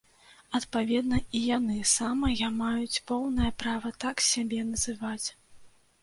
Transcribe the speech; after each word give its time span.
Адпаведна, 0.59 1.17
і 1.39 1.41
яны 1.57 1.75
самыя 1.91 2.47
маюць 2.61 3.01
поўнае 3.11 3.51
права 3.65 3.91
так 4.05 4.23
сябе 4.31 4.63
называць. 4.71 5.27